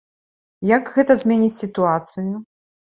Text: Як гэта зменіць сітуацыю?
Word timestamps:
Як 0.71 0.89
гэта 0.95 1.19
зменіць 1.25 1.59
сітуацыю? 1.61 2.29